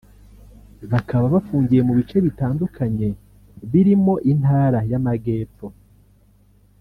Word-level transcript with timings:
bakaba 0.91 1.25
bafungiye 1.33 1.81
mu 1.87 1.93
bice 1.99 2.17
bitandukanye 2.25 3.07
birimo 3.71 4.13
Intara 4.31 4.79
y’Amagepfo 4.91 5.65